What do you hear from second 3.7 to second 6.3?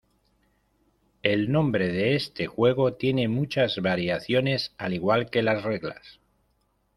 variaciones, al igual que las reglas.